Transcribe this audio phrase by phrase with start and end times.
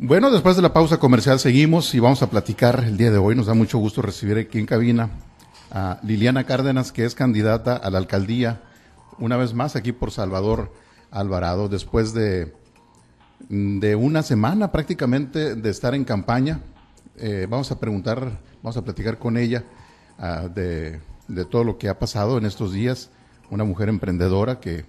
[0.00, 3.34] Bueno, después de la pausa comercial seguimos y vamos a platicar el día de hoy.
[3.34, 5.10] Nos da mucho gusto recibir aquí en cabina
[5.72, 8.62] a Liliana Cárdenas, que es candidata a la alcaldía,
[9.18, 10.72] una vez más aquí por Salvador
[11.10, 12.54] Alvarado, después de,
[13.48, 16.60] de una semana prácticamente de estar en campaña.
[17.16, 19.64] Eh, vamos a preguntar, vamos a platicar con ella
[20.16, 23.10] ah, de, de todo lo que ha pasado en estos días.
[23.50, 24.84] Una mujer emprendedora que,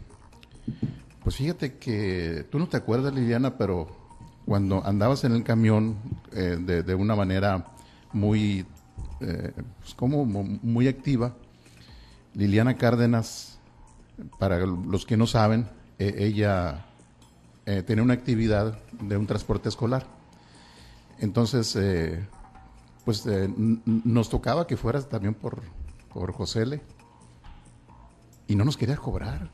[1.23, 3.98] pues fíjate que tú no te acuerdas, Liliana, pero
[4.50, 5.95] cuando andabas en el camión
[6.32, 7.68] eh, de, una manera
[8.11, 8.65] muy,
[9.19, 11.36] eh, pues como muy activa,
[12.33, 13.59] Liliana Cárdenas,
[14.39, 15.68] para los que no saben,
[16.00, 16.87] e, ella
[17.68, 20.07] eh, tenía una actividad de un transporte escolar.
[21.20, 21.78] Entonces,
[23.06, 23.28] pues
[23.86, 25.61] nos tocaba que fueras también por,
[26.11, 26.81] por José
[28.47, 29.51] y no nos querías cobrar.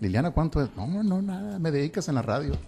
[0.00, 0.68] Liliana, ¿cuánto es?
[0.76, 2.58] No, no, nada, me dedicas en la radio.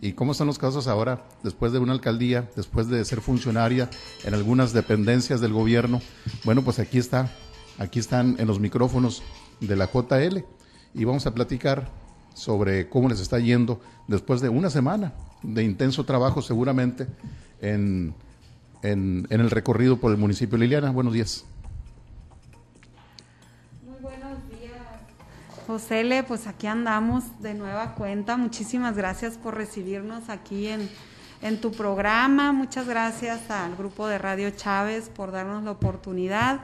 [0.00, 3.90] ¿Y cómo están los casos ahora, después de una alcaldía, después de ser funcionaria
[4.24, 6.00] en algunas dependencias del gobierno?
[6.44, 7.32] Bueno, pues aquí está,
[7.78, 9.22] aquí están en los micrófonos
[9.60, 10.44] de la JL
[10.94, 11.90] y vamos a platicar
[12.34, 17.08] sobre cómo les está yendo después de una semana de intenso trabajo seguramente
[17.60, 18.14] en,
[18.82, 20.92] en, en el recorrido por el municipio de Liliana.
[20.92, 21.44] Buenos días.
[25.68, 28.38] Josele, pues aquí andamos de nueva cuenta.
[28.38, 30.88] Muchísimas gracias por recibirnos aquí en,
[31.42, 32.52] en tu programa.
[32.52, 36.60] Muchas gracias al grupo de Radio Chávez por darnos la oportunidad.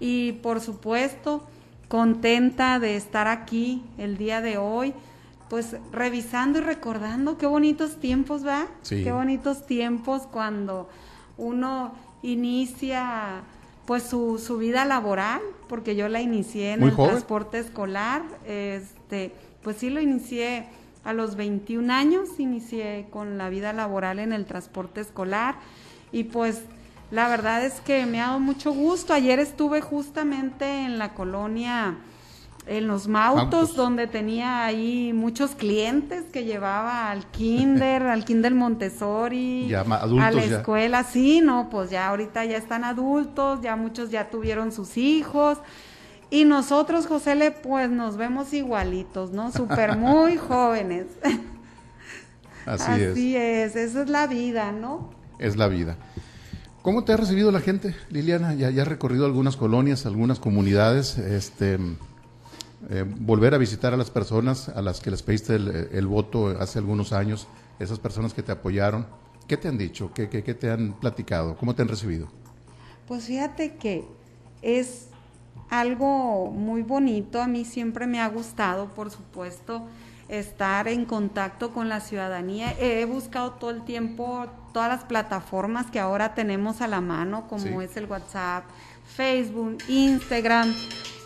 [0.00, 1.46] Y por supuesto,
[1.88, 4.94] contenta de estar aquí el día de hoy,
[5.50, 8.66] pues revisando y recordando qué bonitos tiempos, ¿va?
[8.80, 9.04] Sí.
[9.04, 10.88] Qué bonitos tiempos cuando
[11.36, 13.42] uno inicia
[13.84, 15.42] pues su, su vida laboral,
[15.72, 20.66] porque yo la inicié en el transporte escolar, este, pues sí lo inicié
[21.02, 25.54] a los 21 años, inicié con la vida laboral en el transporte escolar
[26.12, 26.60] y pues
[27.10, 29.14] la verdad es que me ha dado mucho gusto.
[29.14, 31.96] Ayer estuve justamente en la colonia
[32.66, 39.72] en los Mautos, donde tenía ahí muchos clientes que llevaba al kinder, al kinder Montessori,
[39.74, 44.70] a la escuela, sí, no, pues ya ahorita ya están adultos, ya muchos ya tuvieron
[44.72, 45.58] sus hijos,
[46.30, 49.52] y nosotros, José, le, pues nos vemos igualitos, ¿no?
[49.52, 51.06] Súper muy jóvenes.
[52.64, 53.12] Así, es.
[53.12, 55.10] Así es, esa es la vida, ¿no?
[55.38, 55.98] Es la vida.
[56.80, 58.54] ¿Cómo te ha recibido la gente, Liliana?
[58.54, 61.78] Ya, ya has recorrido algunas colonias, algunas comunidades, este
[62.90, 66.78] eh, volver a visitar a las personas a las que les pediste el, voto hace
[66.78, 67.46] algunos años,
[67.78, 69.06] esas personas que te apoyaron.
[69.46, 70.12] ¿Qué te han dicho?
[70.14, 71.56] ¿Qué, qué, te han platicado?
[71.56, 72.28] ¿Cómo te han recibido?
[73.06, 74.04] Pues fíjate que
[74.62, 75.08] es
[75.68, 77.40] algo muy bonito.
[77.40, 79.86] A mí siempre me ha gustado, por supuesto,
[80.28, 82.74] estar en contacto con la ciudadanía.
[82.78, 87.82] He buscado todo el tiempo todas las plataformas que ahora tenemos a la mano, como
[87.82, 88.64] es el WhatsApp,
[89.14, 90.74] Facebook, Instagram,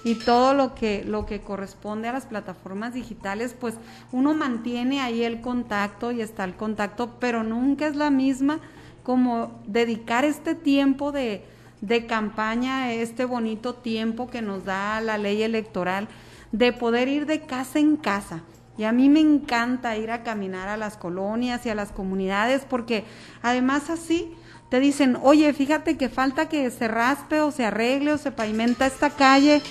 [0.06, 3.74] y todo lo que, lo que corresponde a las plataformas digitales, pues
[4.12, 8.60] uno mantiene ahí el contacto y está el contacto, pero nunca es la misma
[9.02, 11.42] como dedicar este tiempo de,
[11.80, 16.06] de campaña, este bonito tiempo que nos da la ley electoral,
[16.52, 18.44] de poder ir de casa en casa.
[18.78, 22.64] Y a mí me encanta ir a caminar a las colonias y a las comunidades
[22.64, 23.02] porque
[23.42, 24.32] además así
[24.68, 28.86] te dicen, oye, fíjate que falta que se raspe o se arregle o se pavimenta
[28.86, 29.62] esta calle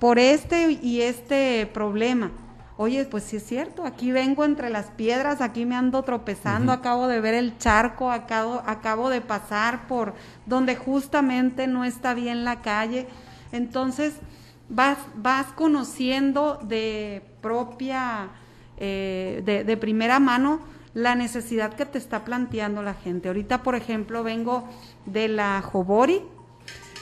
[0.00, 2.32] por este y este problema.
[2.76, 7.06] Oye, pues sí es cierto, aquí vengo entre las piedras, aquí me ando tropezando, acabo
[7.06, 12.62] de ver el charco, acabo, acabo de pasar por donde justamente no está bien la
[12.62, 13.06] calle.
[13.52, 14.14] Entonces,
[14.68, 18.30] vas, vas conociendo de propia,
[18.76, 23.28] eh, de, de primera mano la necesidad que te está planteando la gente.
[23.28, 24.68] Ahorita, por ejemplo, vengo
[25.06, 26.22] de la Jobori.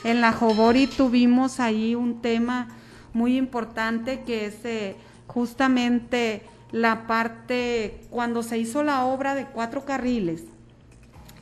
[0.05, 2.69] En la Jobori tuvimos ahí un tema
[3.13, 6.43] muy importante que es eh, justamente
[6.73, 10.45] la parte cuando se hizo la obra de cuatro carriles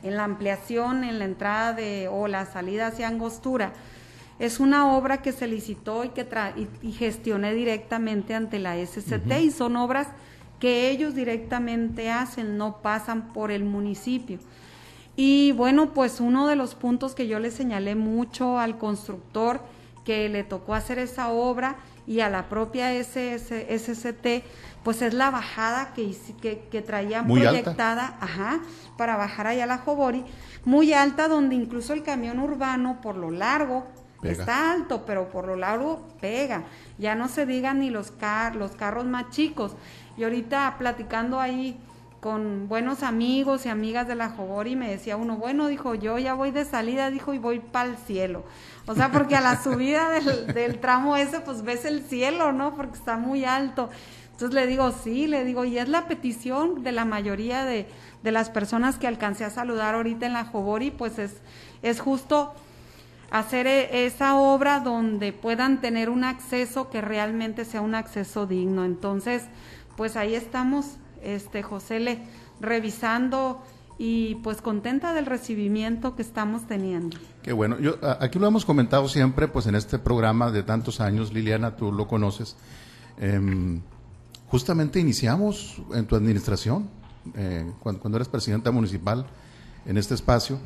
[0.03, 3.71] en la ampliación en la entrada de o la salida hacia Angostura
[4.39, 6.27] es una obra que se licitó y que
[6.81, 10.07] y, gestioné directamente ante la SCT y son obras
[10.61, 14.37] que ellos directamente hacen, no pasan por el municipio.
[15.17, 19.59] Y bueno, pues uno de los puntos que yo le señalé mucho al constructor
[20.05, 24.43] que le tocó hacer esa obra y a la propia SS, SCT,
[24.83, 28.61] pues es la bajada que, que, que traían proyectada ajá,
[28.97, 30.23] para bajar allá a la Jobori,
[30.63, 33.87] muy alta, donde incluso el camión urbano, por lo largo,
[34.23, 36.63] está alto, pero por lo largo pega.
[36.97, 39.75] Ya no se digan ni los, car los carros más chicos.
[40.21, 41.75] Y ahorita platicando ahí
[42.19, 46.35] con buenos amigos y amigas de la Jobori, me decía uno, bueno, dijo, yo ya
[46.35, 48.43] voy de salida, dijo, y voy para el cielo.
[48.85, 52.75] O sea, porque a la subida del, del, tramo ese, pues ves el cielo, ¿no?
[52.75, 53.89] Porque está muy alto.
[54.33, 57.87] Entonces le digo, sí, le digo, y es la petición de la mayoría de,
[58.21, 61.33] de las personas que alcancé a saludar ahorita en la Jobori, pues es,
[61.81, 62.53] es justo
[63.31, 68.85] hacer e, esa obra donde puedan tener un acceso que realmente sea un acceso digno.
[68.85, 69.45] Entonces,
[69.97, 72.19] pues ahí estamos, este José le
[72.59, 73.63] revisando
[73.97, 77.17] y pues contenta del recibimiento que estamos teniendo.
[77.43, 77.79] Qué bueno.
[77.79, 81.91] Yo, aquí lo hemos comentado siempre, pues en este programa de tantos años, Liliana, tú
[81.91, 82.55] lo conoces.
[83.19, 83.81] Em,
[84.47, 86.89] justamente iniciamos en tu administración,
[87.35, 89.27] eh, cuando, cuando eres presidenta municipal
[89.85, 90.59] en este espacio,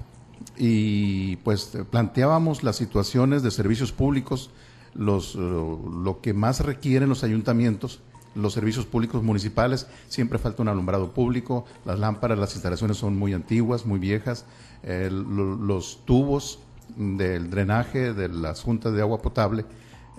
[0.57, 4.51] y pues planteábamos las situaciones de servicios públicos,
[4.93, 8.01] los, lo que más requieren los ayuntamientos,
[8.35, 13.33] los servicios públicos municipales, siempre falta un alumbrado público, las lámparas, las instalaciones son muy
[13.33, 14.45] antiguas, muy viejas,
[14.83, 16.59] los tubos
[16.95, 19.65] del drenaje de las juntas de agua potable,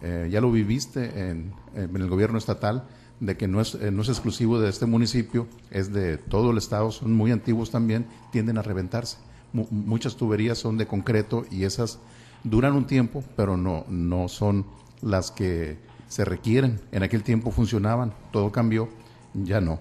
[0.02, 2.84] eh, ya lo viviste en, el gobierno estatal,
[3.20, 6.58] de que no es, eh, no es exclusivo de este municipio, es de todo el
[6.58, 9.18] estado, son muy antiguos también, tienden a reventarse.
[9.52, 11.98] muchas tuberías son de concreto y esas
[12.44, 14.66] duran un tiempo, pero no, no son
[15.00, 15.78] las que
[16.08, 16.80] se requieren.
[16.92, 18.88] En aquel tiempo funcionaban, todo cambió,
[19.34, 19.80] ya no.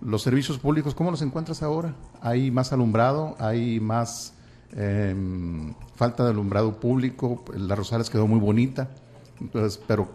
[0.00, 1.94] Los servicios públicos, ¿cómo los encuentras ahora?
[2.20, 3.34] ¿Hay más alumbrado?
[3.38, 4.34] ¿Hay más
[4.72, 7.44] em, falta de alumbrado público?
[7.54, 8.90] La Rosales quedó muy bonita.
[9.40, 10.08] Entonces, pero,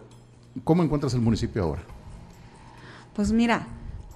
[0.63, 1.81] ¿cómo encuentras el municipio ahora?
[3.15, 3.67] Pues mira,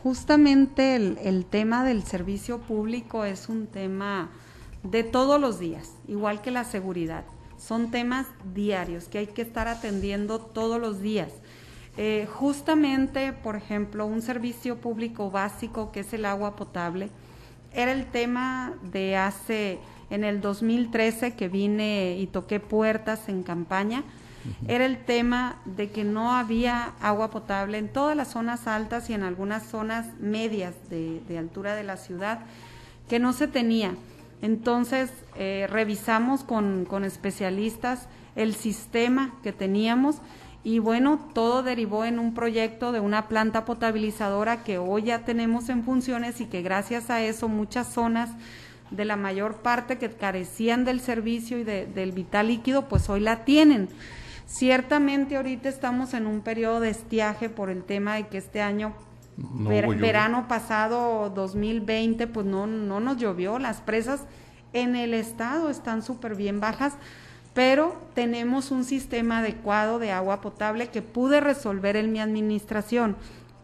[0.04, 4.30] justamente el, el tema del servicio público es un tema
[4.84, 7.26] de todos los días, igual que la seguridad
[7.57, 11.31] son temas diarios que hay que estar atendiendo todos los días.
[11.98, 17.10] Eh, justamente, por ejemplo, un servicio público básico que es el agua potable,
[17.74, 19.80] era el tema de hace,
[20.10, 24.04] en el 2013 que vine y toqué puertas en campaña,
[24.68, 29.13] era el tema de que no había agua potable en todas las zonas altas y
[29.13, 32.42] en algunas zonas medias de, de altura de la ciudad,
[33.10, 33.96] que no se tenía.
[34.42, 40.18] Entonces, eh, revisamos con, especialistas el sistema que teníamos
[40.64, 45.70] y bueno, todo derivó en un proyecto de una planta potabilizadora que hoy ya tenemos
[45.70, 48.32] en funciones y que gracias a eso muchas zonas
[48.92, 53.46] de la mayor parte que carecían del servicio y del vital líquido, pues hoy la
[53.46, 53.90] tienen.
[54.48, 58.94] Ciertamente ahorita estamos en un periodo de estiaje por el tema de que este año
[59.38, 64.22] verano pasado 2020 pues no, no nos llovió, las presas
[64.74, 66.94] en el estado están súper bien bajas,
[67.54, 73.16] pero tenemos un sistema adecuado de agua potable que pude resolver en mi administración.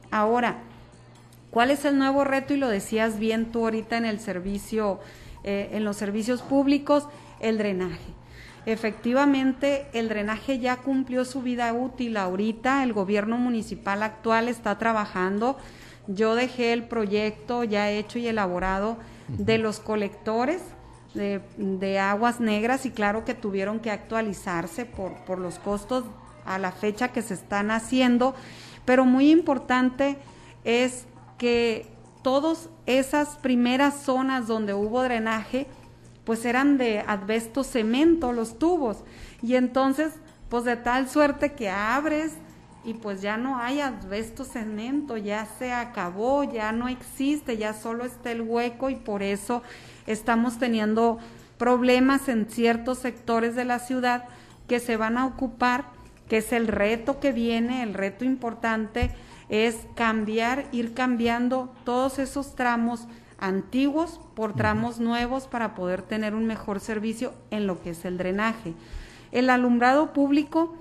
[0.09, 0.59] Ahora,
[1.51, 2.53] ¿cuál es el nuevo reto?
[2.53, 4.99] Y lo decías bien tú ahorita en el servicio,
[5.43, 7.07] eh, en los servicios públicos,
[7.41, 8.20] el drenaje.
[8.65, 12.17] Efectivamente, el drenaje ya cumplió su vida útil.
[12.17, 15.57] Ahorita el gobierno municipal actual está trabajando.
[16.07, 18.97] Yo dejé el proyecto ya hecho y elaborado
[19.27, 20.61] de los colectores
[21.13, 26.05] de, aguas negras y claro que tuvieron que actualizarse por, por los costos
[26.45, 28.35] a la fecha que se están haciendo.
[28.85, 30.17] Pero muy importante
[30.63, 31.05] es
[31.37, 31.87] que
[32.21, 35.67] todas esas primeras zonas donde hubo drenaje,
[36.31, 39.03] pues eran de asbesto cemento los tubos.
[39.41, 40.13] Y entonces,
[40.47, 42.37] pues de tal suerte que abres
[42.85, 48.05] y pues ya no hay asbesto cemento, ya se acabó, ya no existe, ya solo
[48.05, 49.61] está el hueco y por eso
[50.07, 51.19] estamos teniendo
[51.57, 54.23] problemas en ciertos sectores de la ciudad
[54.69, 55.87] que se van a ocupar,
[56.29, 59.11] que es el reto que viene, el reto importante
[59.49, 63.09] es cambiar, ir cambiando todos esos tramos
[63.41, 68.17] antiguos por tramos nuevos para poder tener un mejor servicio en lo que es el
[68.17, 68.73] drenaje.
[69.31, 70.75] El alumbrado público,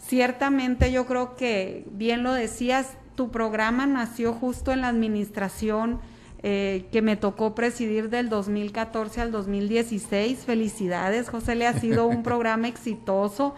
[0.00, 6.00] ciertamente yo creo que, bien lo decías, tu programa nació justo en la administración
[6.42, 10.38] eh, que me tocó presidir del 2014 al 2016.
[10.44, 13.54] Felicidades, José, le ha sido un programa exitoso.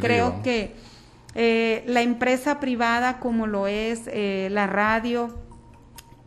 [0.00, 0.74] Creo que
[1.34, 5.36] eh, la empresa privada como lo es eh, la radio,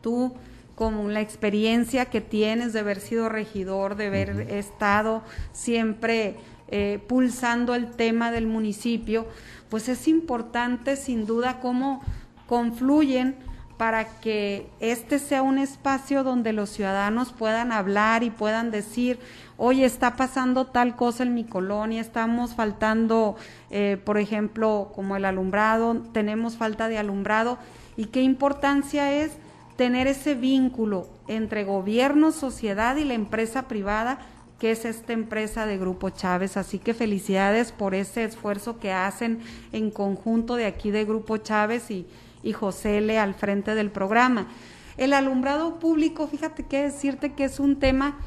[0.02, 0.34] tú
[0.75, 6.38] con la experiencia que tienes de haber sido regidor, de haber estado siempre
[6.70, 9.27] eh, pulsando el tema del municipio,
[9.70, 12.01] pues es importante sin duda cómo
[12.48, 13.36] confluyen
[13.77, 19.20] para que este sea un espacio donde los ciudadanos puedan hablar y puedan decir,
[19.58, 23.36] oye, está pasando tal cosa en mi colonia, estamos faltando,
[23.72, 27.58] eh, por ejemplo, como el alumbrado, tenemos falta de alumbrado,
[27.98, 29.32] y qué importancia es
[29.75, 34.20] tener ese vínculo entre gobierno, sociedad y la empresa privada
[34.63, 36.56] que es esta empresa de Grupo Chávez.
[36.56, 39.42] Así que felicidades por ese esfuerzo que hacen
[39.74, 42.08] en conjunto de aquí de Grupo Chávez y,
[42.44, 44.48] y José Le al frente del programa.
[44.96, 48.20] El alumbrado público, fíjate que decirte que es un tema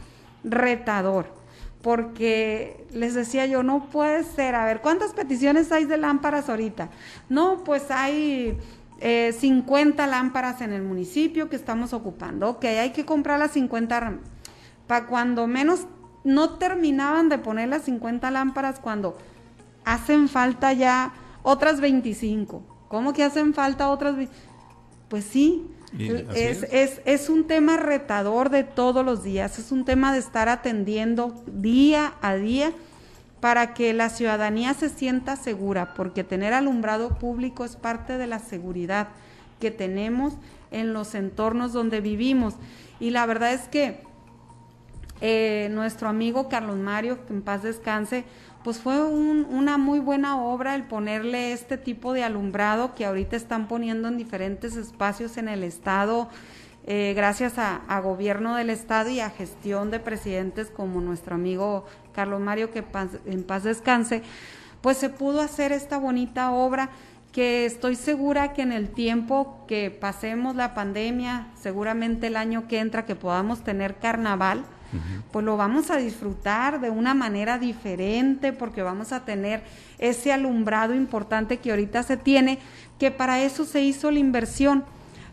[0.45, 1.27] retador,
[1.81, 6.91] porque les decía yo, no puede ser, a ver, ¿cuántas peticiones hay de lámparas ahorita?
[7.29, 8.59] No, pues hay
[9.01, 14.19] eh, 50 lámparas en el municipio que estamos ocupando, ok, hay que comprar las 50,
[14.87, 15.87] para cuando menos
[16.25, 19.17] no terminaban de poner las 50 lámparas cuando
[19.85, 21.13] hacen falta ya
[21.43, 22.63] otras 25.
[22.89, 24.17] ¿Cómo que hacen falta otras?
[25.09, 25.67] Pues sí,
[25.99, 27.01] es, es.
[27.05, 32.15] es, un tema retador de todos los días, es un tema de estar atendiendo día
[32.21, 32.73] a día
[33.47, 38.41] para que la ciudadanía se sienta segura, porque tener alumbrado público es parte de la
[38.41, 39.07] seguridad
[39.61, 40.35] que tenemos
[40.73, 42.55] en los entornos donde vivimos.
[42.99, 44.03] Y la verdad es que
[45.21, 48.25] eh, nuestro amigo Carlos Mario, que en paz descanse,
[48.65, 53.69] pues fue una muy buena obra el ponerle este tipo de alumbrado que ahorita están
[53.69, 56.29] poniendo en diferentes espacios en el estado,
[56.89, 61.85] eh, gracias a, gobierno del estado y a gestión de presidentes como nuestro amigo
[62.17, 62.83] Carlos Mario, que
[63.27, 64.23] en paz descanse,
[64.81, 66.89] pues se pudo hacer esta bonita obra
[67.31, 72.79] que estoy segura que en el tiempo que pasemos la pandemia, seguramente el año que
[72.79, 74.65] entra, que podamos tener carnaval,
[75.31, 79.63] pues lo vamos a disfrutar de una manera diferente porque vamos a tener
[79.99, 82.59] ese alumbrado importante que ahorita se tiene,
[82.99, 84.85] que para eso se hizo la inversión.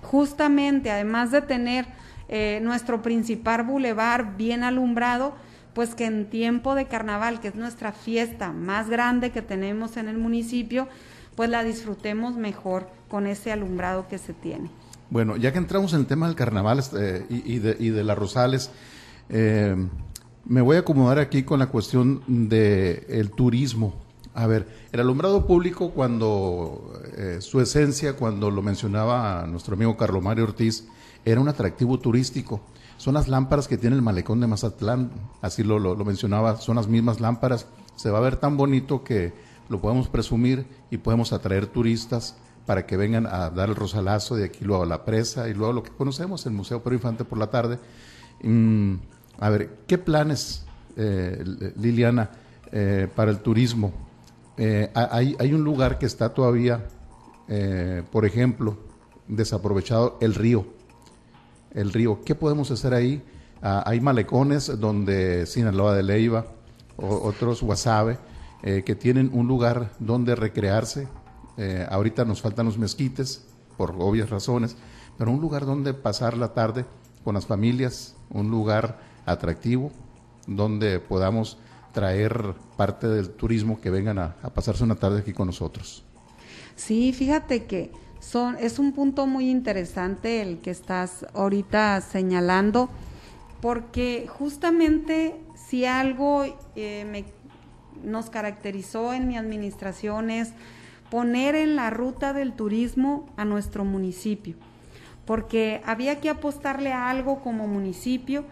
[0.01, 1.85] Justamente, además de tener
[2.27, 5.35] eh, nuestro principal bulevar bien alumbrado,
[5.73, 10.07] pues que en tiempo de carnaval, que es nuestra fiesta más grande que tenemos en
[10.07, 10.87] el municipio,
[11.35, 14.69] pues la disfrutemos mejor con ese alumbrado que se tiene.
[15.09, 18.17] Bueno, ya que entramos en el tema del carnaval este, y, de, y de las
[18.17, 18.71] Rosales,
[19.29, 19.75] eh,
[20.45, 23.93] me voy a acomodar aquí con la cuestión del el turismo.
[24.33, 30.23] A ver, el alumbrado público, cuando eh, su esencia, cuando lo mencionaba nuestro amigo Carlos
[30.23, 30.87] Mario Ortiz,
[31.23, 32.61] era un atractivo turístico.
[33.03, 36.87] Son las lámparas que tiene el malecón de Mazatlán, así lo, lo, mencionaba, son las
[36.87, 37.67] mismas lámparas.
[37.97, 39.33] Se va a ver tan bonito que
[39.67, 44.45] lo podemos presumir y podemos atraer turistas para que vengan a dar el rosalazo de
[44.45, 47.37] aquí luego a la presa y luego lo que conocemos, el Museo Pedro Infante por
[47.37, 47.77] la tarde.
[48.41, 48.93] Mm,
[49.37, 51.43] a ver, ¿qué planes, eh,
[51.75, 52.29] Liliana,
[52.71, 53.91] eh, para el turismo?
[54.55, 56.87] Eh, hay, hay, un lugar que está todavía,
[58.13, 58.77] por ejemplo,
[59.27, 60.65] desaprovechado, el río.
[61.73, 63.21] El río, ¿qué podemos hacer ahí?
[63.61, 66.45] Ah, hay malecones donde Sinaloa de Leiva,
[66.97, 68.17] o, otros Guasave,
[68.85, 71.09] que tienen un lugar donde recrearse.
[71.89, 73.43] ahorita nos faltan los mezquites,
[73.75, 74.77] por obvias razones,
[75.17, 76.85] pero un lugar donde pasar la tarde
[77.23, 79.91] con las familias, un lugar atractivo
[80.47, 81.57] donde podamos
[81.93, 86.03] traer parte del turismo que vengan a, pasarse una tarde aquí con nosotros.
[86.75, 87.91] Sí, fíjate que
[88.59, 92.89] es un punto muy interesante el que estás ahorita señalando,
[93.61, 96.43] porque justamente si algo
[96.75, 97.25] eh, me,
[98.03, 100.53] nos caracterizó en mi administración es
[101.11, 104.55] poner en la ruta del turismo a nuestro municipio,
[105.25, 108.45] porque había que apostarle a algo como municipio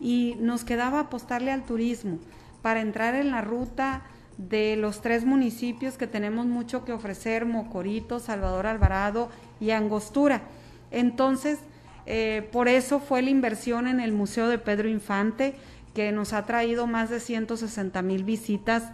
[0.00, 2.18] y nos quedaba apostarle al turismo.
[2.62, 4.02] Para entrar en la ruta
[4.38, 10.42] de los tres municipios que tenemos mucho que ofrecer, Mocorito, Salvador Alvarado y Angostura.
[10.90, 11.58] Entonces,
[12.06, 15.54] eh, por eso fue la inversión en el Museo de Pedro Infante,
[15.94, 18.84] que nos ha traído más de 160 mil visitas,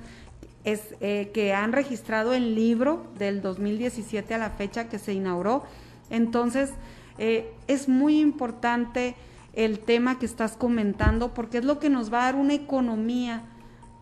[0.65, 5.65] es, eh, que han registrado el libro del 2017 a la fecha que se inauguró.
[6.09, 6.71] Entonces,
[7.19, 9.17] eh, es muy importante
[9.55, 13.43] el tema que estás comentando, porque es lo que nos va a dar una economía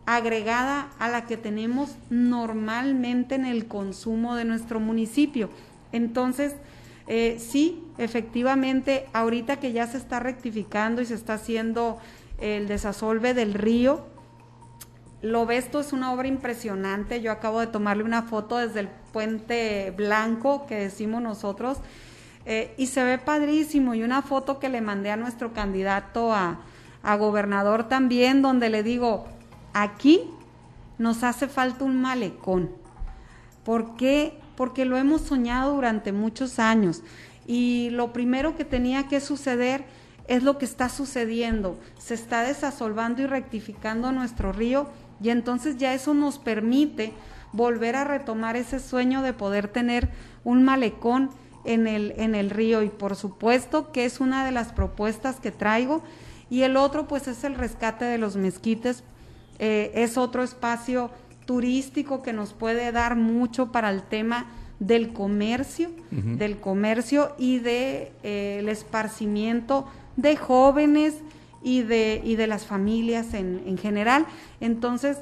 [0.06, 5.50] agregada a la que tenemos normalmente en el consumo de nuestro municipio.
[5.92, 6.54] Entonces,
[7.06, 11.98] eh, sí, efectivamente, ahorita que ya se está rectificando y se está haciendo
[12.38, 14.04] el desasolve del río,
[15.22, 17.20] lo ves, esto es una obra impresionante.
[17.20, 21.78] Yo acabo de tomarle una foto desde el puente blanco que decimos nosotros
[22.46, 23.94] eh, y se ve padrísimo.
[23.94, 26.60] Y una foto que le mandé a nuestro candidato a,
[27.02, 29.26] a gobernador también, donde le digo,
[29.72, 30.24] aquí
[30.98, 32.70] nos hace falta un malecón.
[33.64, 34.38] ¿Por qué?
[34.56, 37.02] Porque lo hemos soñado durante muchos años.
[37.46, 39.84] Y lo primero que tenía que suceder
[40.28, 41.78] es lo que está sucediendo.
[41.98, 44.88] Se está desasolvando y rectificando nuestro río
[45.22, 47.12] y entonces ya eso nos permite
[47.52, 50.08] volver a retomar ese sueño de poder tener
[50.44, 51.30] un malecón
[51.64, 55.50] en el, en el río y por supuesto que es una de las propuestas que
[55.50, 56.02] traigo
[56.48, 59.04] y el otro pues es el rescate de los mezquites,
[59.60, 61.10] eh, es otro espacio
[61.44, 64.46] turístico que nos puede dar mucho para el tema
[64.78, 69.86] del comercio, del comercio y de eh, el esparcimiento
[70.16, 71.16] de jóvenes
[71.62, 74.24] y de, y de las familias en, en general.
[74.60, 75.18] Entonces,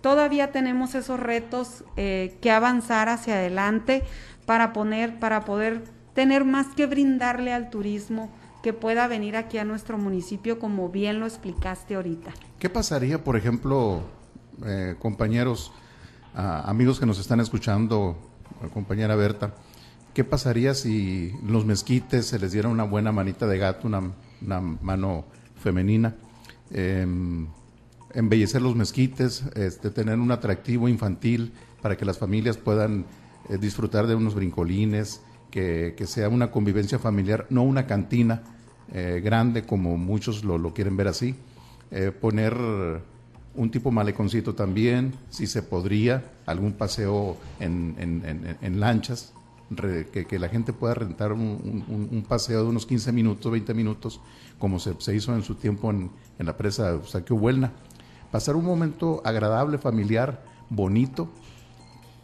[0.00, 4.02] todavía tenemos esos retos eh, que avanzar hacia adelante
[4.46, 5.84] para poner, para poder
[6.14, 8.30] tener más que brindarle al turismo
[8.62, 12.32] que pueda venir aquí a nuestro municipio, como bien lo explicaste ahorita.
[12.58, 14.02] ¿Qué pasaría, por ejemplo,
[14.64, 15.72] eh, compañeros,
[16.34, 18.16] amigos que nos están escuchando,
[18.72, 19.54] compañera Berta,
[20.14, 24.00] qué pasaría si los mezquites se les diera una buena manita de gato, una,
[24.40, 25.24] mano
[25.56, 26.14] femenina?
[26.70, 27.48] Em,
[28.14, 33.06] embellecer los mezquites, este, tener un atractivo infantil para que las familias puedan
[33.48, 38.42] eh, disfrutar de unos brincolines, que, sea una convivencia familiar, no una cantina
[38.92, 41.34] eh, grande como muchos lo, quieren ver así.
[41.90, 42.56] Eh, poner
[43.54, 49.32] un tipo maleconcito también, si se podría, algún paseo en, lanchas,
[50.12, 54.20] que, la gente pueda rentar un, paseo de unos 15 minutos, 20 minutos,
[54.58, 57.72] como se, hizo en su tiempo en, la presa de Huelna.
[58.30, 61.28] Pasar un momento agradable, familiar, bonito,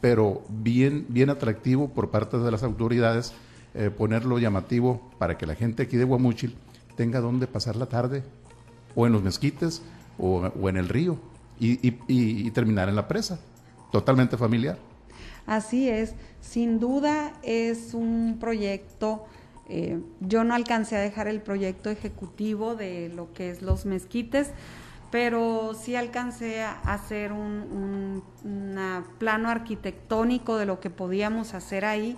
[0.00, 3.34] pero bien, bien atractivo por parte de las autoridades,
[3.74, 6.54] eh, ponerlo llamativo para que la gente aquí de Guamúchil
[6.96, 8.24] tenga donde pasar la tarde,
[8.94, 9.82] o en los mezquites,
[10.18, 11.18] o, en el río,
[11.60, 13.38] y, terminar en la presa,
[13.92, 14.78] totalmente familiar.
[15.46, 19.26] Así es, sin duda es un proyecto,
[19.68, 24.50] eh, yo no alcancé a dejar el proyecto ejecutivo de lo que es los mezquites,
[25.10, 28.22] pero sí alcancé a hacer un,
[29.18, 32.16] plano arquitectónico de lo que podíamos hacer ahí.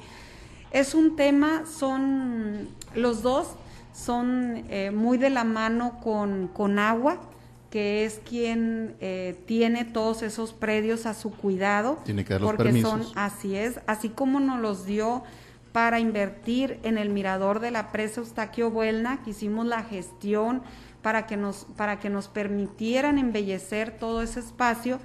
[0.70, 3.48] Es un tema, son los dos,
[3.92, 7.20] son eh, muy de la mano con, agua,
[7.70, 11.98] que es quien eh, tiene todos esos predios a su cuidado.
[12.04, 15.22] Tiene que dar los porque son, así es, así como nos los dio
[15.72, 20.62] para invertir en el mirador de la presa Eustaquio Buelna, que hicimos la gestión
[21.02, 24.98] para que nos, para que nos permitieran embellecer todo ese espacio.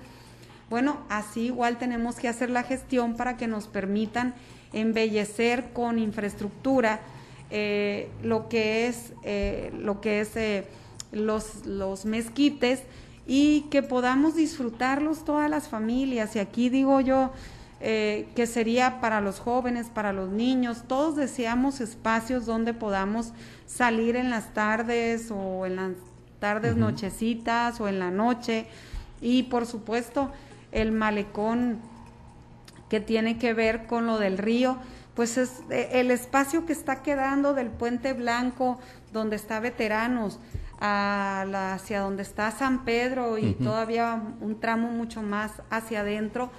[0.69, 4.33] Bueno, así igual tenemos que hacer la gestión para que nos permitan
[4.75, 6.99] embellecer con infraestructura
[7.49, 10.65] eh, lo que es, eh, lo que es eh,
[11.11, 12.83] los, los mezquites
[13.25, 16.35] y que podamos disfrutarlos todas las familias.
[16.35, 17.31] Y aquí digo yo,
[17.79, 20.85] que sería para los jóvenes, para los niños.
[20.87, 23.31] Todos deseamos espacios donde podamos
[23.67, 25.91] salir en las tardes o en las
[26.39, 28.65] tardes nochecitas o en la noche.
[29.21, 30.31] Y por supuesto,
[30.71, 31.79] el malecón
[32.89, 34.77] que tiene que ver con lo del río,
[35.15, 38.79] pues es eh, el espacio que está quedando del puente blanco
[39.13, 40.39] donde está veteranos
[40.79, 46.51] a la, hacia donde está San Pedro y todavía un tramo mucho más hacia adentro,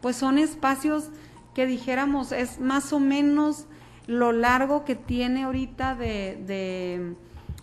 [0.00, 1.10] pues son espacios
[1.54, 3.66] que dijéramos es más o menos
[4.06, 7.14] lo largo que tiene ahorita de,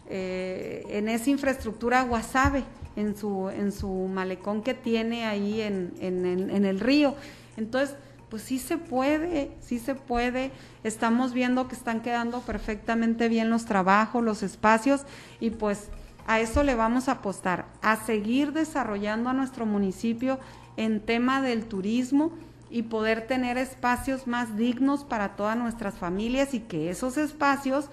[0.07, 2.63] eh, en esa infraestructura Guasave,
[2.95, 7.15] en su, en su malecón que tiene ahí en, en, el río.
[7.57, 7.95] Entonces,
[8.35, 10.51] pues sí se puede, sí se puede.
[10.83, 15.05] Estamos viendo que están quedando perfectamente bien los trabajos, los espacios,
[15.39, 15.87] y pues
[16.27, 20.37] a eso le vamos a apostar, a seguir desarrollando a nuestro municipio
[20.75, 22.33] en tema del turismo
[22.69, 27.85] y poder tener espacios más dignos para todas nuestras familias y que esos espacios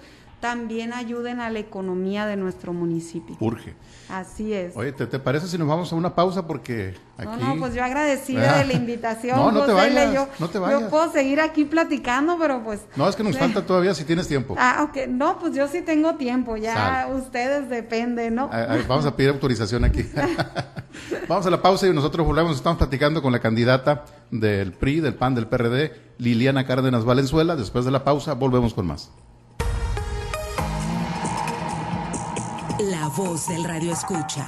[0.43, 3.37] también ayuden a la economía de nuestro municipio.
[3.39, 3.75] Urge.
[4.09, 4.75] Así es.
[4.75, 6.45] Oye, ¿te, parece si nos vamos a una pausa?
[6.45, 7.29] Porque aquí...
[7.39, 9.37] No, no, pues yo agradecida de la invitación.
[9.39, 10.81] no, no te vayas, yo, no te vayas.
[10.81, 12.81] Yo puedo seguir aquí platicando, pero pues...
[12.97, 14.57] No, es que nos falta todavía si tienes tiempo.
[14.59, 15.07] Ah, ok.
[15.07, 18.49] No, pues yo sí tengo tiempo, ya ustedes dependen, ¿no?
[18.85, 20.05] vamos a pedir autorización aquí.
[21.29, 25.13] vamos a la pausa y nosotros volvemos, estamos platicando con la candidata del PRI, del
[25.13, 27.55] PAN, del PRD, Liliana Cárdenas Valenzuela.
[27.55, 29.09] Después de la pausa, volvemos con más.
[33.15, 34.45] Voz del radio escucha.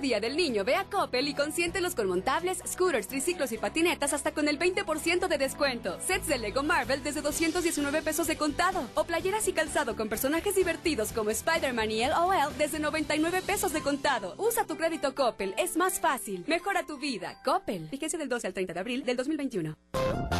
[0.00, 4.32] Día del Niño ve a Coppel y consiéntelos con montables, scooters, triciclos y patinetas hasta
[4.32, 5.98] con el 20% de descuento.
[6.00, 8.88] Sets de Lego Marvel desde 219 pesos de contado.
[8.94, 13.82] O playeras y calzado con personajes divertidos como Spider-Man y LOL desde 99 pesos de
[13.82, 14.34] contado.
[14.38, 16.44] Usa tu crédito Coppel, es más fácil.
[16.46, 17.40] Mejora tu vida.
[17.44, 17.88] Coppel.
[17.90, 19.76] Fíjese del 12 al 30 de abril del 2021.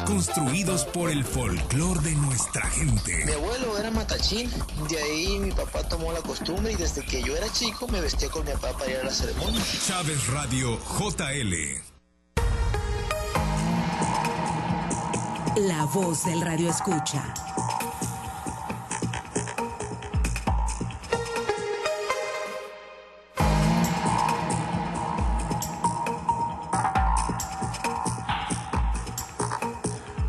[0.06, 3.24] Construidos por el folclor de nuestra gente.
[3.26, 4.50] Mi abuelo era matachín.
[4.88, 8.28] De ahí mi papá tomó la costumbre y desde que yo era chico me vestía
[8.30, 9.49] con mi papá para ir a la ceremonia.
[9.58, 11.54] Chávez Radio JL.
[15.68, 17.34] La voz del radio escucha.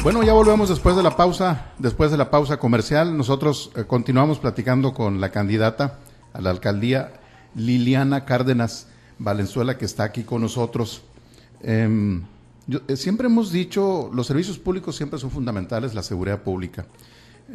[0.02, 3.16] Bueno, ya volvemos después de la pausa, después de la pausa comercial.
[3.16, 6.00] Nosotros eh, continuamos platicando con la candidata
[6.34, 7.14] a la alcaldía,
[7.54, 8.88] Liliana Cárdenas
[9.24, 11.04] Valenzuela, que está aquí con nosotros.
[11.62, 12.24] Em,
[12.88, 16.88] eh, siempre hemos dicho, los servicios públicos siempre son fundamentales, la seguridad pública.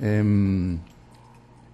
[0.00, 0.79] Em,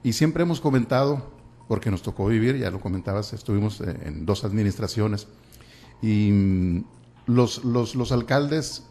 [0.02, 1.30] y siempre hemos comentado,
[1.68, 5.28] porque nos tocó vivir, ya lo comentabas, estuvimos eh, en dos administraciones,
[6.00, 6.84] y mm,
[7.26, 8.84] los, los, los alcaldes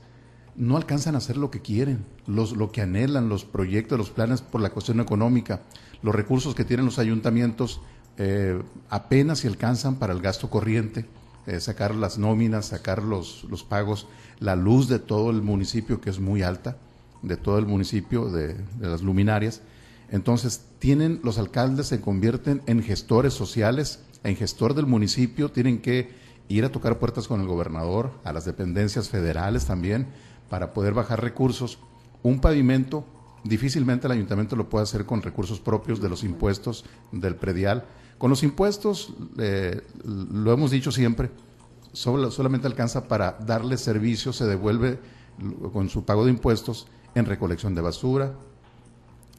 [0.55, 4.41] no alcanzan a hacer lo que quieren, los, lo que anhelan, los proyectos, los planes
[4.41, 5.63] por la cuestión económica,
[6.03, 7.81] los recursos que tienen los ayuntamientos
[8.17, 11.05] eh, apenas si alcanzan para el gasto corriente,
[11.47, 14.07] eh, sacar las nóminas, sacar los, los pagos,
[14.39, 16.77] la luz de todo el municipio que es muy alta,
[17.21, 19.61] de todo el municipio, de, de las luminarias.
[20.09, 26.09] Entonces, tienen los alcaldes se convierten en gestores sociales, en gestor del municipio, tienen que
[26.47, 30.07] ir a tocar puertas con el gobernador, a las dependencias federales también,
[30.49, 31.79] para poder bajar recursos.
[32.23, 33.05] Un pavimento,
[33.43, 37.85] difícilmente el ayuntamiento lo puede hacer con recursos propios de los impuestos del predial.
[38.21, 41.31] Con los impuestos, eh, lo hemos dicho siempre,
[41.91, 44.99] solo- solamente alcanza para darle servicio, se devuelve
[45.73, 48.33] con su pago de impuestos en recolección de basura,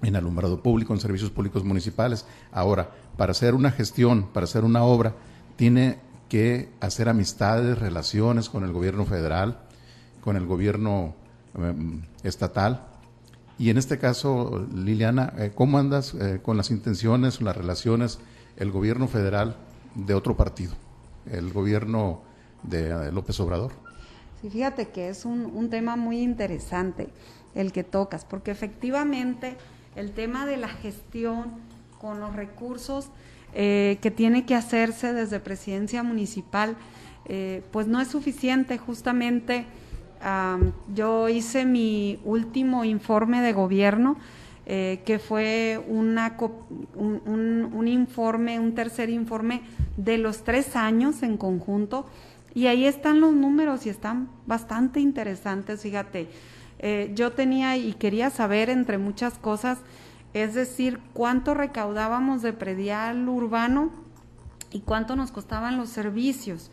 [0.03, 2.27] en alumbrado público, en servicios públicos municipales.
[2.51, 5.15] Ahora, para hacer una gestión, para hacer una obra,
[5.55, 9.59] tiene que hacer amistades, relaciones con el gobierno federal,
[10.25, 11.15] con el gobierno
[11.57, 12.85] em, estatal.
[13.61, 18.19] Y en este caso, Liliana, eh, ¿cómo andas eh, con las intenciones, las relaciones,
[18.63, 19.57] el gobierno federal
[19.97, 20.73] de otro partido,
[21.31, 22.21] el gobierno
[22.63, 23.73] de eh, López Obrador?
[24.41, 27.09] Sí, fíjate que es un, tema muy interesante
[27.57, 29.57] el que tocas, porque efectivamente
[29.97, 31.51] el tema de la gestión
[32.01, 33.09] con los recursos
[33.53, 36.77] eh, que tiene que hacerse desde presidencia municipal,
[37.27, 38.79] eh, pues no es suficiente.
[38.79, 39.67] Justamente
[40.21, 44.17] am, yo hice mi último informe de gobierno,
[44.67, 46.37] eh, que fue una,
[46.95, 49.63] un, un- un informe, un tercer informe
[49.97, 52.07] de los tres años en conjunto.
[52.55, 56.29] Y ahí están los números y están bastante interesantes, fíjate.
[56.79, 59.79] Eh, yo tenía y quería saber, entre muchas cosas,
[60.35, 63.91] es decir, cuánto recaudábamos de predial urbano
[64.71, 66.71] y cuánto nos costaban los servicios.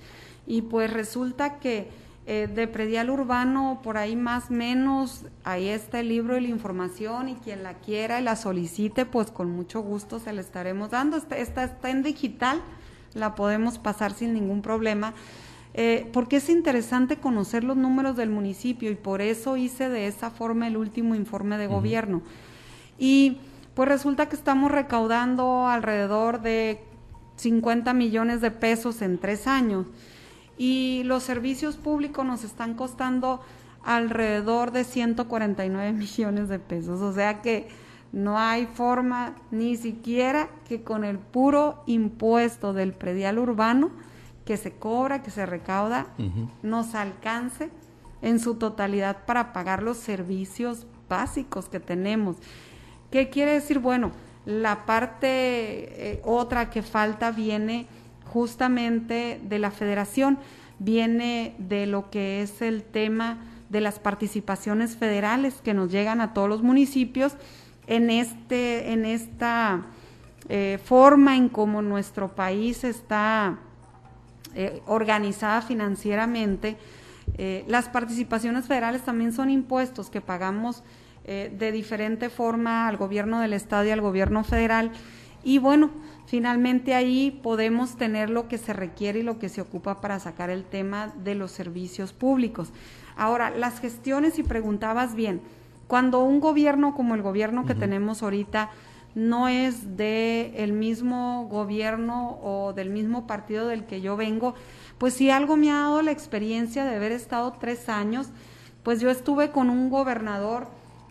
[0.48, 1.90] Y pues resulta que
[2.32, 7.28] eh, de predial urbano, por ahí más menos, ahí está el libro y la información
[7.28, 11.18] y quien la quiera y la solicite, pues con mucho gusto se la estaremos dando.
[11.18, 12.62] Esta, está en digital,
[13.16, 15.16] la podemos pasar sin ningún problema.
[15.74, 20.30] Eh, porque es interesante conocer los números del municipio y por eso hice de esa
[20.30, 22.22] forma el último informe de gobierno.
[23.00, 23.40] Y
[23.74, 26.84] pues resulta que estamos recaudando alrededor de
[27.38, 29.88] 50 millones de pesos en tres años
[30.60, 33.40] y los servicios públicos nos están costando
[33.82, 37.00] alrededor de 149 millones de pesos.
[37.00, 37.70] O sea que
[38.12, 43.90] no hay forma ni siquiera que con el puro impuesto del predial urbano
[44.44, 46.08] que se cobra, que se recauda,
[46.62, 47.70] nos alcance
[48.22, 52.36] en su totalidad para pagar los servicios básicos que tenemos.
[53.12, 53.80] ¿Qué quiere decir?
[53.80, 54.12] Bueno,
[54.46, 57.88] la parte eh, otra que falta viene
[58.34, 60.38] justamente de la federación,
[60.80, 63.40] viene de lo que es el tema
[63.70, 67.36] de las participaciones federales que nos llegan a todos los municipios
[67.88, 69.86] en este en esta
[70.48, 73.60] eh, forma en cómo nuestro país está
[74.56, 76.78] eh, organizada financieramente.
[77.38, 80.84] Eh, las participaciones federales también son impuestos que pagamos
[81.28, 84.92] de diferente forma al gobierno del Estado y al gobierno federal.
[85.44, 85.92] Y bueno,
[86.30, 90.52] finalmente ahí podemos tener lo que se requiere y lo que se ocupa para sacar
[90.52, 92.70] el tema de los servicios públicos.
[93.18, 95.42] Ahora, las gestiones, y preguntabas bien,
[95.88, 98.70] cuando un gobierno como el gobierno que tenemos ahorita
[99.16, 104.54] no es de el mismo gobierno o del mismo partido del que yo vengo,
[105.00, 108.30] pues si algo me ha dado la experiencia de haber estado tres años,
[108.84, 110.68] pues yo estuve con un gobernador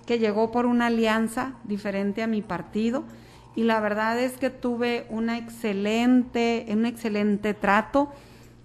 [0.07, 3.03] que llegó por una alianza diferente a mi partido
[3.59, 8.09] y la verdad es que tuve una excelente, un excelente trato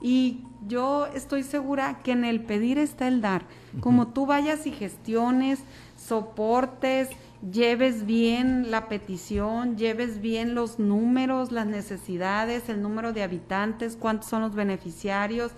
[0.04, 3.42] y yo estoy segura que en el pedir está el dar.
[3.80, 5.64] Como tú vayas y gestiones,
[5.98, 7.10] soportes,
[7.52, 14.30] lleves bien la petición, lleves bien los números, las necesidades, el número de habitantes, cuántos
[14.30, 15.54] son los beneficiarios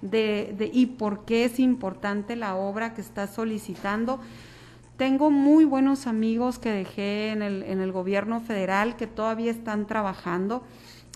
[0.00, 4.20] de, de, y por qué es importante la obra que estás solicitando
[4.96, 9.86] tengo muy buenos amigos que dejé en el, en el gobierno federal que todavía están
[9.86, 10.62] trabajando.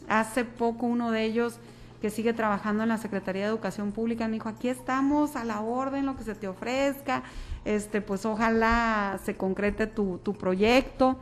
[0.08, 1.58] Hace poco uno de ellos
[2.00, 5.60] que sigue trabajando en la Secretaría de Educación Pública me dijo, aquí estamos a la
[5.60, 7.22] orden, lo que se te ofrezca,
[7.64, 11.18] este, pues ojalá se concrete tu, tu proyecto.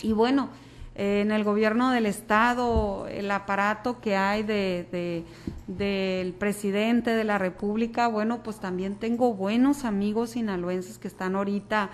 [0.00, 0.50] Y bueno,
[0.98, 5.24] en el gobierno del estado, el aparato que hay de,
[5.68, 11.90] del presidente de la República, bueno, pues también tengo buenos amigos sinaloenses que están ahorita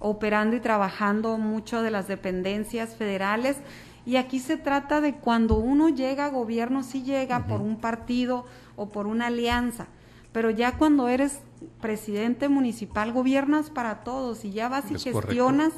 [0.00, 3.56] operando y trabajando mucho de las dependencias federales.
[4.04, 8.44] Y aquí se trata de cuando uno llega a gobierno, sí llega por un partido
[8.76, 9.86] o por una alianza,
[10.30, 11.40] pero ya cuando eres
[11.80, 15.72] presidente municipal, gobiernas para todos y ya vas y gestionas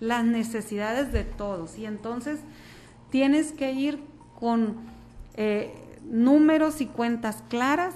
[0.00, 1.78] las necesidades de todos.
[1.78, 2.40] Y entonces
[3.10, 4.00] tienes que ir
[4.38, 4.76] con
[5.34, 7.94] eh, números y cuentas claras,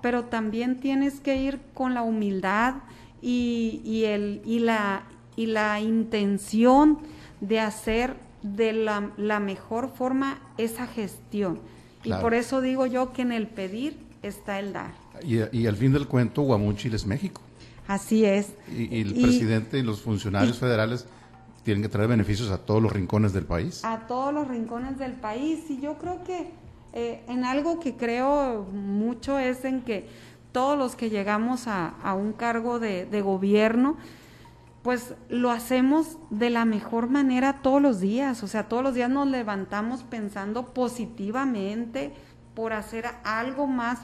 [0.00, 2.74] pero también tienes que ir con la humildad
[3.20, 5.04] y, el, y, la,
[5.36, 6.98] y la intención
[7.40, 11.60] de hacer de la, mejor forma esa gestión.
[12.02, 14.92] Y por eso digo yo que en el pedir está el dar.
[15.24, 17.40] Y, y al fin del cuento, Guamuchil es México.
[17.86, 18.48] Así es.
[18.76, 21.06] Y, el presidente y los funcionarios federales
[21.62, 23.84] tienen que traer beneficios a todos los rincones del país.
[23.84, 25.70] A todos los rincones del país.
[25.70, 26.50] Y yo creo que
[26.92, 30.08] eh, en algo que creo mucho es en que
[30.50, 33.96] todos los que llegamos a, un cargo de, gobierno,
[34.82, 38.42] pues lo hacemos de la mejor manera todos los días.
[38.42, 42.12] O sea, todos los días nos levantamos pensando positivamente
[42.54, 44.00] por hacer algo más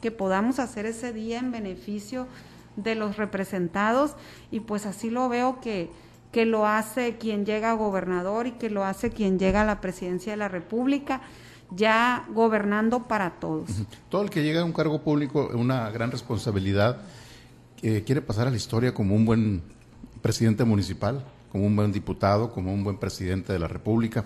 [0.00, 2.28] que podamos hacer ese día en beneficio
[2.76, 4.16] de los representados.
[4.50, 5.90] Y pues así lo veo que
[6.34, 9.80] que lo hace quien llega a gobernador y que lo hace quien llega a la
[9.80, 11.20] presidencia de la República,
[11.70, 13.70] ya gobernando para todos.
[14.08, 17.02] Todo el que llega a un cargo público, una gran responsabilidad,
[17.82, 19.62] eh, quiere pasar a la historia como un buen
[20.22, 24.24] presidente municipal, como un buen diputado, como un buen presidente de la República.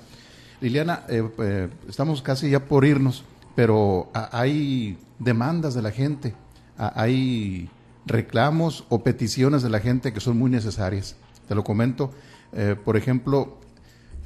[0.62, 3.22] Liliana, eh, eh, estamos casi ya por irnos,
[3.54, 6.34] pero hay demandas de la gente,
[6.78, 7.68] hay
[8.06, 11.14] reclamos o peticiones de la gente que son muy necesarias.
[11.48, 12.10] Te lo comento.
[12.52, 13.58] Eh, por ejemplo,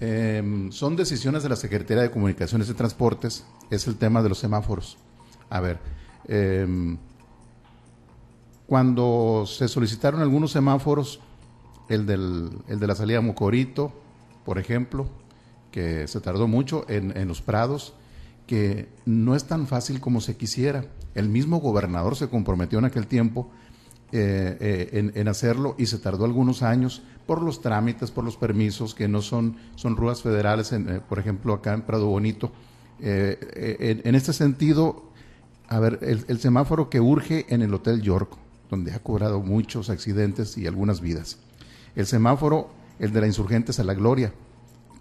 [0.00, 4.38] em, son decisiones de la Secretaría de Comunicaciones y Transportes, es el tema de los
[4.38, 4.98] semáforos.
[5.48, 5.78] A ver,
[6.26, 6.98] em,
[8.66, 11.20] cuando se solicitaron algunos semáforos,
[11.88, 13.92] el, del, el de la salida a Mocorito,
[14.44, 15.08] por ejemplo,
[15.70, 17.94] que se tardó mucho en, en los prados,
[18.46, 20.86] que no es tan fácil como se quisiera.
[21.14, 23.50] El mismo gobernador se comprometió en aquel tiempo
[24.14, 28.94] eh, eh, en, hacerlo y se tardó algunos años por los trámites, por los permisos,
[28.94, 32.52] que no son, son ruas federales, eh, por ejemplo, acá en Prado Bonito.
[33.00, 35.04] En, este sentido,
[35.66, 38.36] a ver, el, semáforo que urge en el Hotel York,
[38.70, 41.38] donde ha cobrado muchos accidentes y algunas vidas.
[41.96, 44.34] El semáforo, el de la Insurgentes a la Gloria,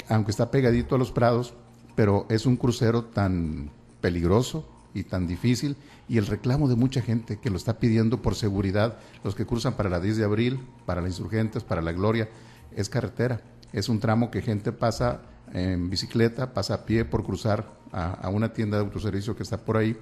[0.08, 1.54] aunque está pegadito a los Prados,
[1.96, 5.76] pero es un crucero tan peligroso, y tan difícil
[6.10, 9.76] y el reclamo de mucha gente que lo está pidiendo por seguridad, los que cruzan
[9.76, 12.30] para la 10 de abril, para las insurgentes, para la Gloria,
[12.76, 15.22] es carretera, es un tramo que gente pasa
[15.54, 19.78] en bicicleta, pasa a pie por cruzar a, una tienda de autoservicio que está por
[19.78, 19.96] ahí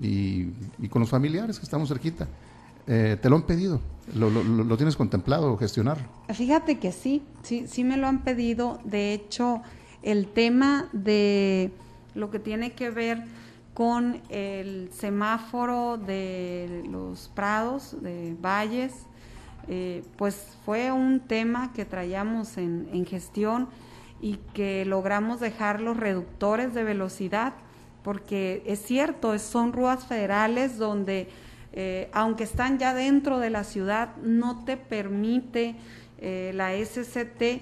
[0.00, 0.46] y,
[0.88, 2.26] con los familiares que estamos cerquita.
[2.86, 3.80] Eh, ¿Te lo han pedido?
[4.14, 5.98] ¿Lo, lo, tienes contemplado gestionar?
[6.32, 8.78] Fíjate que sí, sí, sí me lo han pedido.
[8.84, 9.62] De hecho,
[10.02, 11.72] el tema de
[12.14, 13.24] lo que tiene que ver
[13.76, 18.94] con el semáforo de los prados, de valles,
[19.68, 23.68] eh, pues fue un tema que traíamos en, gestión
[24.18, 27.52] y que logramos dejar los reductores de velocidad,
[28.02, 31.28] porque es cierto, son ruas federales donde,
[31.74, 35.76] eh, aunque están ya dentro de la ciudad, no te permite
[36.16, 37.60] eh, la SCT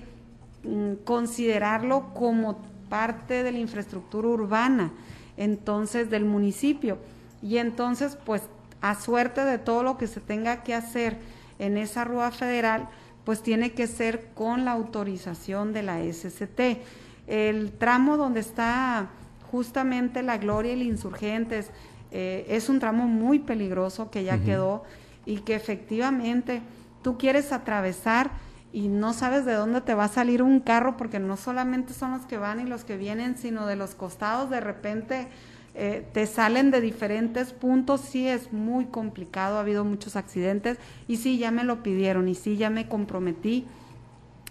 [0.62, 4.92] mm, considerarlo como parte de la infraestructura urbana
[5.37, 6.99] entonces del municipio.
[7.42, 8.42] Y entonces, pues
[8.81, 11.16] a suerte de todo lo que se tenga que hacer
[11.59, 12.88] en esa rúa federal,
[13.25, 16.83] pues tiene que ser con la autorización de la SCT.
[17.27, 19.09] El tramo donde está
[19.51, 21.70] justamente la Gloria y el Insurgentes
[22.11, 24.85] eh, es un tramo muy peligroso que ya quedó
[25.25, 26.61] y que efectivamente
[27.03, 28.31] tú quieres atravesar
[28.75, 32.11] y no sabes de dónde te va a salir un carro porque no solamente son
[32.11, 35.29] los que van y los que vienen, sino de los costados de repente
[35.77, 41.19] eh, te salen de diferentes puntos, sí es muy complicado, ha habido muchos accidentes y
[41.19, 43.65] sí, ya me lo pidieron y sí, ya me comprometí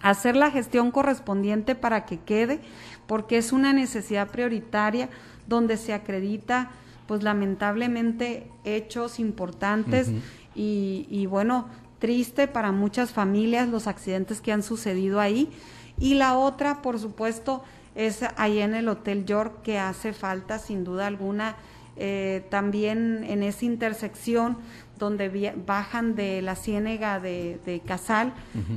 [0.02, 2.62] a hacer la gestión correspondiente para que quede,
[3.08, 5.10] porque es una necesidad prioritaria
[5.48, 6.72] donde se acredita,
[7.08, 10.10] pues lamentablemente, hechos importantes
[10.56, 11.68] y, y bueno,
[12.04, 15.50] triste para muchas familias los accidentes que han sucedido ahí.
[15.98, 17.63] Y la otra, por supuesto,
[17.96, 21.56] es ahí en el Hotel York, que hace falta sin duda alguna.
[21.96, 24.58] Eh, también en esa intersección
[25.00, 28.34] donde bajan de la ciénega de, Casal,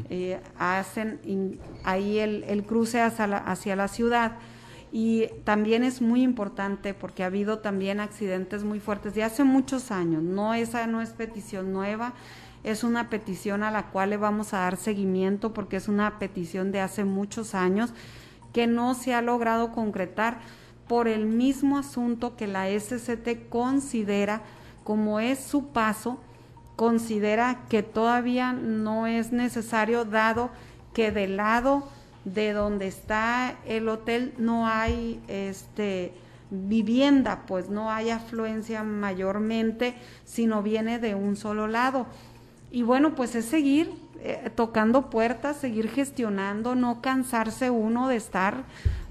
[0.09, 4.37] eh, hacen ahí el, cruce hacia la, hacia la ciudad.
[4.93, 9.91] Y también es muy importante porque ha habido también accidentes muy fuertes de hace muchos
[9.91, 10.23] años.
[10.23, 12.15] No, esa no es petición nueva,
[12.66, 16.72] es una petición a la cual le vamos a dar seguimiento porque es una petición
[16.72, 17.94] de hace muchos años
[18.52, 20.40] que no se ha logrado concretar
[20.88, 24.42] por el mismo asunto que la SCT considera
[24.83, 26.18] como es su paso,
[26.74, 30.50] considera que todavía no es necesario dado
[30.92, 31.88] que del lado
[32.24, 36.12] de donde está el hotel no hay este
[36.50, 42.07] vivienda, pues no hay afluencia mayormente, sino viene de un solo lado.
[42.70, 48.64] Y bueno, pues es seguir eh, tocando puertas, seguir gestionando, no cansarse uno de estar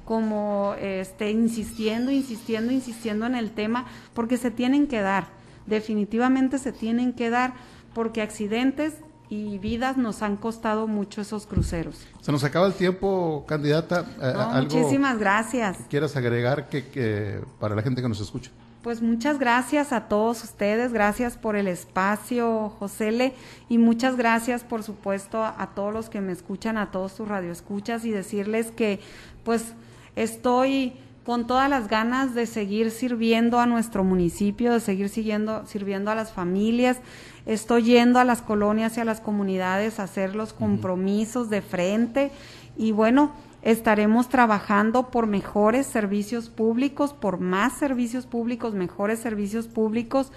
[0.04, 5.28] como este, insistiendo, insistiendo, insistiendo en el tema, porque se tienen que dar,
[5.66, 7.54] definitivamente se tienen que dar,
[7.94, 8.94] porque accidentes
[9.30, 12.06] y vidas nos han costado mucho esos cruceros.
[12.22, 14.06] Se nos acaba el tiempo, candidata.
[14.22, 15.78] Eh, muchísimas gracias.
[15.90, 18.52] ¿Quieres agregar que, para la gente que nos escucha?
[18.86, 23.34] Pues muchas gracias a todos ustedes, gracias por el espacio, Josele,
[23.68, 28.06] y muchas gracias, por supuesto, a todos los que me escuchan, a todos tus radioescuchas,
[28.06, 29.00] y decirles que,
[29.44, 29.74] pues,
[30.16, 30.94] estoy
[31.26, 36.16] con todas las ganas de seguir sirviendo a nuestro municipio, de seguir siguiendo, sirviendo a
[36.16, 37.00] las familias.
[37.48, 42.32] Estoy yendo a las colonias y a las comunidades a hacer los compromisos de frente.
[42.78, 43.32] Y bueno,
[43.66, 50.32] estaremos trabajando por mejores servicios públicos, por más servicios públicos, mejores servicios públicos.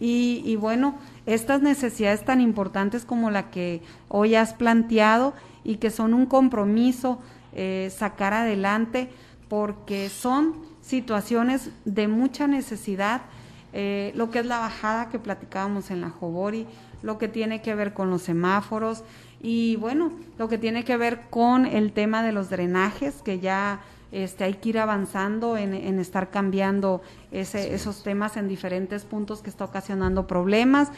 [0.00, 0.94] Y, bueno,
[1.26, 7.18] estas necesidades tan importantes como la que hoy has planteado y que son un compromiso
[7.52, 9.10] eh, sacar adelante,
[9.48, 13.22] porque son situaciones de mucha necesidad,
[13.72, 16.68] eh, lo que es la bajada que platicábamos en la Jobori,
[17.02, 19.02] lo que tiene que ver con los semáforos,
[19.42, 23.80] y bueno, lo que tiene que ver con el tema de los drenajes, que ya
[24.10, 29.50] este, hay que ir avanzando en, estar cambiando ese, esos temas en diferentes puntos que
[29.50, 30.88] está ocasionando problemas.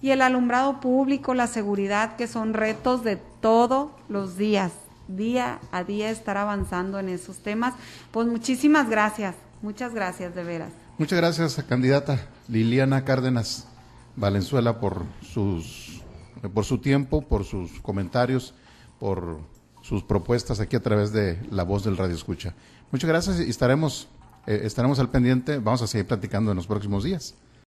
[0.00, 4.72] Y el alumbrado público, la seguridad, que son retos de todos los días,
[5.06, 7.74] día a día estar avanzando en esos temas.
[8.10, 10.70] Pues muchísimas gracias, muchas gracias de veras.
[10.98, 13.66] Muchas gracias, candidata Liliana Cárdenas
[14.16, 15.81] Valenzuela, por sus
[16.48, 18.54] por su tiempo, por sus comentarios,
[18.98, 19.38] por
[19.82, 22.54] sus propuestas aquí a través de la voz del Radio Escucha.
[22.90, 24.08] Muchas gracias y estaremos,
[24.46, 25.58] eh, estaremos al pendiente.
[25.58, 27.34] Vamos a seguir platicando en los próximos días.